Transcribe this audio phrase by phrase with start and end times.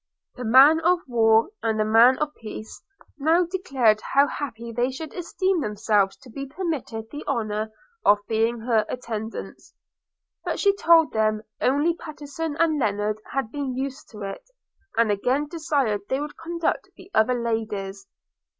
[0.33, 2.81] The man of war, and the man of peace,
[3.19, 7.69] now declared how happy they should esteem themselves to be permitted the honour
[8.03, 9.75] of being her attendants;
[10.43, 14.49] but she told them, only Pattenson and Lennard had been used to it,
[14.97, 18.07] and again desired they would conduct the other ladies.